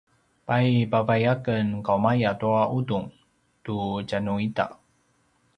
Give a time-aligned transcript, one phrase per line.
[0.47, 3.05] pay pavai aken kaumaya tua ’udung
[3.65, 3.75] tu
[4.07, 4.65] tjanuita!